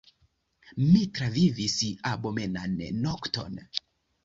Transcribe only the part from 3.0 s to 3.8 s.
nokton.